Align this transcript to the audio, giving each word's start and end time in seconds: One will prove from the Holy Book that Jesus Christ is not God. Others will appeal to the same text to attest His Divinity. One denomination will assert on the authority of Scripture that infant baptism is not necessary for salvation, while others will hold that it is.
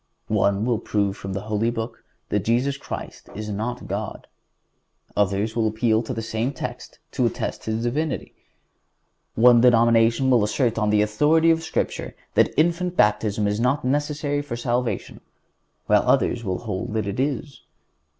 One 0.29 0.65
will 0.65 0.79
prove 0.79 1.15
from 1.15 1.33
the 1.33 1.41
Holy 1.41 1.69
Book 1.69 2.03
that 2.29 2.43
Jesus 2.43 2.75
Christ 2.75 3.29
is 3.35 3.49
not 3.49 3.87
God. 3.87 4.25
Others 5.15 5.55
will 5.55 5.67
appeal 5.67 6.01
to 6.01 6.11
the 6.11 6.23
same 6.23 6.53
text 6.53 6.97
to 7.11 7.27
attest 7.27 7.65
His 7.65 7.83
Divinity. 7.83 8.33
One 9.35 9.61
denomination 9.61 10.31
will 10.31 10.43
assert 10.43 10.79
on 10.79 10.89
the 10.89 11.03
authority 11.03 11.51
of 11.51 11.61
Scripture 11.61 12.15
that 12.33 12.51
infant 12.57 12.97
baptism 12.97 13.45
is 13.47 13.59
not 13.59 13.85
necessary 13.85 14.41
for 14.41 14.55
salvation, 14.57 15.21
while 15.85 16.01
others 16.01 16.43
will 16.43 16.57
hold 16.57 16.93
that 16.93 17.05
it 17.05 17.19
is. 17.19 17.61